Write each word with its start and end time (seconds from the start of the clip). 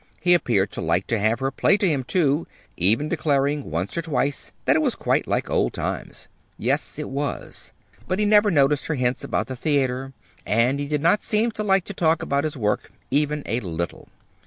He 0.19 0.33
appeared 0.33 0.71
to 0.71 0.81
like 0.81 1.05
to 1.05 1.19
have 1.19 1.41
her 1.41 1.51
play 1.51 1.77
to 1.77 1.87
him, 1.87 2.03
too, 2.03 2.47
even 2.75 3.07
declaring 3.07 3.69
once 3.69 3.95
or 3.95 4.01
twice 4.01 4.51
that 4.65 4.75
it 4.75 4.81
was 4.81 4.95
quite 4.95 5.27
like 5.27 5.47
old 5.47 5.73
times, 5.73 6.27
yes, 6.57 6.97
it 6.97 7.07
was. 7.07 7.71
But 8.07 8.17
he 8.17 8.25
never 8.25 8.49
noticed 8.49 8.87
her 8.87 8.95
hints 8.95 9.23
about 9.23 9.45
the 9.45 9.55
theater, 9.55 10.13
and 10.43 10.79
he 10.79 10.87
did 10.87 11.01
not 11.03 11.21
seem 11.21 11.51
to 11.51 11.61
like 11.63 11.85
to 11.85 11.93
talk 11.93 12.23
about 12.23 12.45
his 12.45 12.57
work, 12.57 12.91
even 13.11 13.43
a 13.45 13.59
little 13.59 14.05
bit. 14.05 14.09